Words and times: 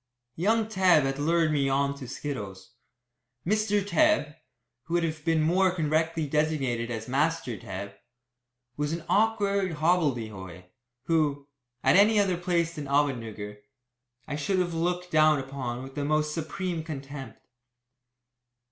Young 0.35 0.65
Tebb 0.67 1.03
had 1.03 1.19
lured 1.19 1.51
me 1.51 1.69
on 1.69 1.93
to 1.99 2.07
skittles. 2.07 2.71
Mr. 3.45 3.85
Tebb 3.85 4.33
who 4.85 4.95
would 4.95 5.03
have 5.03 5.23
been 5.23 5.43
more 5.43 5.69
correctly 5.69 6.25
designated 6.25 6.89
as 6.89 7.07
"Master" 7.07 7.55
Tebb 7.55 7.93
was 8.77 8.93
an 8.93 9.05
awkward 9.07 9.73
hobbledehoy, 9.73 10.63
who, 11.03 11.47
at 11.83 11.97
any 11.97 12.19
other 12.19 12.35
place 12.35 12.73
than 12.73 12.85
Ahmednugger, 12.85 13.59
I 14.27 14.35
should 14.35 14.57
have 14.57 14.73
looked 14.73 15.11
down 15.11 15.37
upon 15.37 15.83
with 15.83 15.93
the 15.93 16.03
most 16.03 16.33
supreme 16.33 16.83
contempt. 16.83 17.37